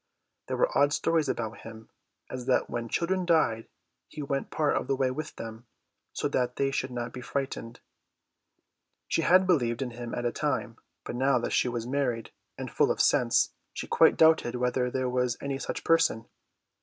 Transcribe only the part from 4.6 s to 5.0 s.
of the